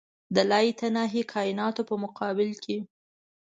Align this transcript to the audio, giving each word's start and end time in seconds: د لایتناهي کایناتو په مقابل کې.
د 0.35 0.37
لایتناهي 0.51 1.23
کایناتو 1.33 1.81
په 1.89 1.95
مقابل 2.03 2.49
کې. 2.63 2.77